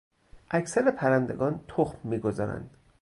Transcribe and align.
اکثر 0.51 0.91
پرندگان 0.91 1.63
تخم 1.67 2.09
میگذارند. 2.09 2.77